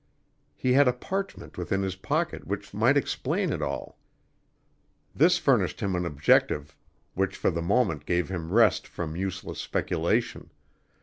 [0.55, 3.99] He had a parchment within his pocket which might explain it all!
[5.13, 6.75] This furnished him an objective
[7.13, 10.49] which for the moment gave him rest from useless speculation.